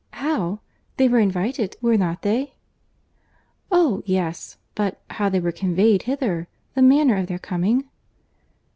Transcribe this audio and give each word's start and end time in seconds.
"How?—They 0.13 1.07
were 1.07 1.19
invited, 1.19 1.75
were 1.79 1.95
not 1.95 2.23
they?" 2.23 2.55
"Oh! 3.71 4.01
yes—but 4.07 4.99
how 5.11 5.29
they 5.29 5.39
were 5.39 5.51
conveyed 5.51 6.01
hither?—the 6.09 6.81
manner 6.81 7.17
of 7.17 7.27
their 7.27 7.37
coming?" 7.37 7.83